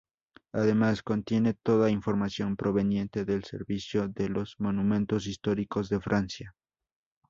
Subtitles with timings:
[0.53, 6.55] Además, contiene toda información proveniente del servicio de los monumentos históricos de Francia.